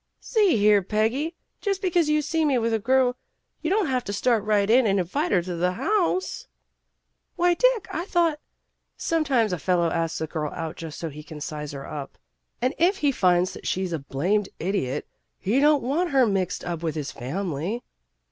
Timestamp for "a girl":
2.73-3.17, 10.19-10.51